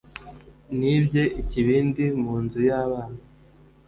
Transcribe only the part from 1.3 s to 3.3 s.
ikibindi mu nzu y'abana.